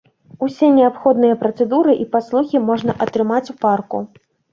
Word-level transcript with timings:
Усе 0.45 0.67
неабходныя 0.77 1.35
працэдуры 1.43 1.93
і 2.05 2.07
паслугі 2.15 2.61
можна 2.71 2.95
атрымаць 3.07 3.43
у 3.55 3.57
парку. 3.67 4.01